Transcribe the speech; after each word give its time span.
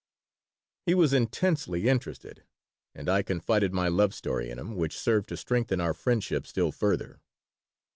He 0.87 0.95
was 0.95 1.13
intensely 1.13 1.87
interested, 1.87 2.43
and 2.95 3.07
I 3.07 3.21
confided 3.21 3.71
my 3.71 3.87
love 3.87 4.15
story 4.15 4.49
in 4.49 4.57
him, 4.57 4.75
which 4.75 4.97
served 4.97 5.29
to 5.29 5.37
strengthen 5.37 5.79
our 5.79 5.93
friendship 5.93 6.47
still 6.47 6.71
further. 6.71 7.21